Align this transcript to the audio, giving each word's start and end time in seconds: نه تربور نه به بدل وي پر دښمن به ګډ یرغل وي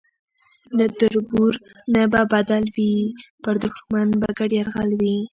نه 0.77 0.85
تربور 0.99 1.53
نه 1.93 2.01
به 2.11 2.21
بدل 2.33 2.63
وي 2.75 2.93
پر 3.43 3.55
دښمن 3.63 4.07
به 4.19 4.29
ګډ 4.37 4.51
یرغل 4.59 4.91
وي 5.01 5.17